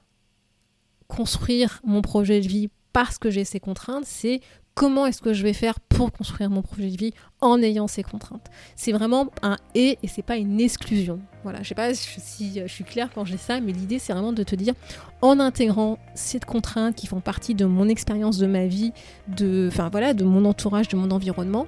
construire 1.08 1.80
mon 1.84 2.02
projet 2.02 2.42
de 2.42 2.48
vie 2.48 2.70
parce 2.94 3.18
que 3.18 3.30
j'ai 3.30 3.46
ces 3.46 3.60
contraintes, 3.60 4.06
c'est 4.06 4.42
comment 4.80 5.06
est-ce 5.06 5.22
que 5.22 5.34
je 5.34 5.44
vais 5.44 5.52
faire 5.52 5.80
pour 5.82 6.12
construire 6.12 6.50
mon 6.50 6.62
projet 6.62 6.90
de 6.90 6.96
vie 6.96 7.14
en 7.42 7.62
ayant 7.62 7.88
ces 7.88 8.02
contraintes. 8.02 8.48
C'est 8.78 8.94
vraiment 8.94 9.28
un 9.42 9.58
et 9.76 9.98
et 10.02 10.08
c'est 10.08 10.22
pas 10.22 10.38
une 10.38 10.62
exclusion. 10.62 11.20
Voilà, 11.44 11.62
je 11.64 11.68
sais 11.68 11.76
pas 11.76 11.94
si 11.94 12.62
je 12.62 12.68
suis 12.68 12.86
claire 12.86 13.10
quand 13.14 13.26
je 13.26 13.34
dis 13.34 13.38
ça, 13.38 13.60
mais 13.60 13.74
l'idée 13.74 14.00
c'est 14.00 14.14
vraiment 14.14 14.32
de 14.32 14.42
te 14.44 14.56
dire 14.56 14.74
en 15.22 15.40
intégrant 15.40 16.00
ces 16.16 16.40
contraintes 16.40 16.96
qui 16.96 17.08
font 17.08 17.20
partie 17.20 17.56
de 17.56 17.66
mon 17.66 17.90
expérience 17.90 18.38
de 18.38 18.48
ma 18.48 18.68
vie, 18.68 18.94
de 19.28 19.68
enfin 19.70 19.90
voilà, 19.90 20.14
de 20.14 20.24
mon 20.24 20.46
entourage, 20.46 20.88
de 20.88 20.96
mon 20.96 21.12
environnement, 21.12 21.68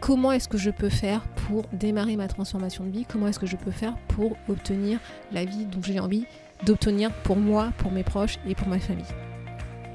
comment 0.00 0.32
est-ce 0.32 0.48
que 0.48 0.56
je 0.56 0.70
peux 0.70 0.88
faire 0.88 1.26
pour 1.46 1.64
démarrer 1.72 2.16
ma 2.16 2.28
transformation 2.28 2.84
de 2.84 2.90
vie? 2.90 3.04
Comment 3.06 3.28
est-ce 3.28 3.38
que 3.38 3.46
je 3.46 3.56
peux 3.56 3.70
faire 3.70 3.96
pour 4.08 4.36
obtenir 4.48 4.98
la 5.30 5.44
vie 5.44 5.66
dont 5.66 5.82
j'ai 5.82 6.00
envie 6.00 6.24
d'obtenir 6.64 7.12
pour 7.22 7.36
moi, 7.36 7.72
pour 7.76 7.92
mes 7.92 8.02
proches 8.02 8.38
et 8.48 8.54
pour 8.54 8.68
ma 8.68 8.78
famille? 8.78 9.04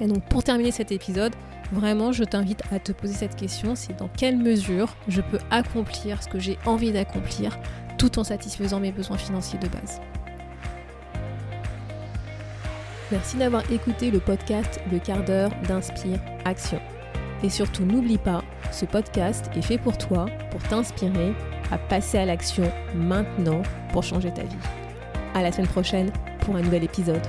Et 0.02 0.08
donc 0.08 0.24
pour 0.26 0.44
terminer 0.44 0.72
cet 0.72 0.92
épisode, 0.92 1.34
vraiment 1.72 2.12
je 2.12 2.24
t'invite 2.24 2.64
à 2.72 2.80
te 2.80 2.92
poser 2.92 3.14
cette 3.14 3.36
question, 3.36 3.76
c'est 3.76 3.98
dans 3.98 4.10
quelle 4.10 4.38
mesure 4.38 4.96
je 5.08 5.22
peux 5.22 5.40
accomplir 5.52 6.22
ce 6.22 6.28
que 6.28 6.40
j'ai 6.40 6.58
envie 6.66 6.92
d'accomplir 6.92 7.58
tout 7.98 8.18
en 8.18 8.24
satisfaisant 8.24 8.80
mes 8.80 8.92
besoins 8.92 9.18
financiers 9.18 9.60
de 9.60 9.68
base. 9.68 10.02
Merci 13.12 13.38
d'avoir 13.38 13.70
écouté 13.72 14.10
le 14.10 14.20
podcast 14.20 14.80
Le 14.92 14.98
quart 14.98 15.24
d'heure 15.24 15.52
d'Inspire 15.68 16.20
Action. 16.46 16.80
Et 17.44 17.50
surtout, 17.50 17.84
n'oublie 17.84 18.18
pas, 18.18 18.42
ce 18.72 18.86
podcast 18.86 19.52
est 19.56 19.62
fait 19.62 19.78
pour 19.78 19.98
toi, 19.98 20.28
pour 20.50 20.64
t'inspirer 20.64 21.34
à 21.72 21.78
passer 21.78 22.18
à 22.18 22.26
l'action 22.26 22.72
maintenant 22.96 23.62
pour 23.92 24.04
changer 24.04 24.32
ta 24.32 24.44
vie. 24.44 24.56
À 25.36 25.42
la 25.42 25.52
semaine 25.52 25.68
prochaine 25.68 26.12
pour 26.40 26.56
un 26.56 26.62
nouvel 26.62 26.86
épisode. 26.86 27.22